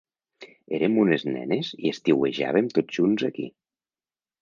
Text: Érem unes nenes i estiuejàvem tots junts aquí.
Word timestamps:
Érem 0.77 0.95
unes 1.01 1.27
nenes 1.35 1.71
i 1.83 1.93
estiuejàvem 1.93 2.73
tots 2.79 3.01
junts 3.01 3.31
aquí. 3.33 3.51